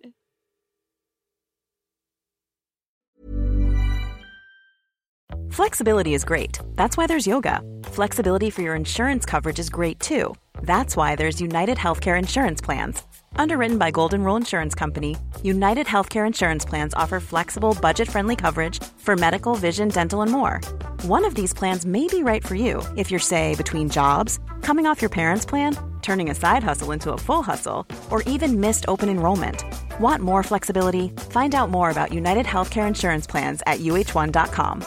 Flexibility 5.50 6.14
is 6.14 6.24
great. 6.24 6.58
That's 6.76 6.96
why 6.96 7.06
there's 7.06 7.26
yoga. 7.26 7.60
Flexibility 7.92 8.50
for 8.50 8.62
your 8.62 8.76
insurance 8.76 9.26
coverage 9.26 9.58
is 9.58 9.68
great 9.68 9.98
too. 9.98 10.34
That's 10.62 10.96
why 10.96 11.16
there's 11.16 11.40
United 11.40 11.76
Healthcare 11.76 12.18
Insurance 12.18 12.60
Plans. 12.60 13.02
Underwritten 13.36 13.78
by 13.78 13.90
Golden 13.90 14.22
Rule 14.22 14.36
Insurance 14.36 14.74
Company, 14.74 15.16
United 15.42 15.86
Healthcare 15.86 16.26
Insurance 16.26 16.64
Plans 16.64 16.94
offer 16.94 17.20
flexible, 17.20 17.76
budget 17.80 18.08
friendly 18.08 18.36
coverage 18.36 18.82
for 18.98 19.16
medical, 19.16 19.54
vision, 19.54 19.88
dental, 19.88 20.22
and 20.22 20.30
more. 20.30 20.60
One 21.02 21.24
of 21.24 21.34
these 21.34 21.54
plans 21.54 21.86
may 21.86 22.06
be 22.06 22.22
right 22.22 22.46
for 22.46 22.54
you 22.54 22.82
if 22.96 23.10
you're, 23.10 23.20
say, 23.20 23.54
between 23.54 23.88
jobs, 23.88 24.38
coming 24.62 24.86
off 24.86 25.00
your 25.02 25.08
parents' 25.10 25.46
plan, 25.46 25.76
turning 26.02 26.30
a 26.30 26.34
side 26.34 26.62
hustle 26.62 26.92
into 26.92 27.12
a 27.12 27.18
full 27.18 27.42
hustle, 27.42 27.86
or 28.10 28.22
even 28.22 28.60
missed 28.60 28.84
open 28.88 29.08
enrollment. 29.08 29.64
Want 30.00 30.22
more 30.22 30.42
flexibility? 30.42 31.08
Find 31.30 31.54
out 31.54 31.70
more 31.70 31.90
about 31.90 32.12
United 32.12 32.46
Healthcare 32.46 32.86
Insurance 32.86 33.26
Plans 33.26 33.62
at 33.66 33.80
uh1.com. 33.80 34.84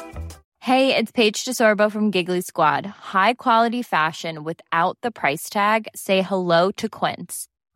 Hey, 0.59 0.95
it's 0.95 1.11
Paige 1.11 1.43
DeSorbo 1.43 1.91
from 1.91 2.09
Giggly 2.09 2.39
Squad. 2.39 2.85
High 2.85 3.33
quality 3.33 3.81
fashion 3.81 4.45
without 4.45 4.97
the 5.01 5.11
price 5.11 5.49
tag? 5.49 5.89
Say 5.93 6.21
hello 6.21 6.71
to 6.77 6.87
Quince. 6.87 7.49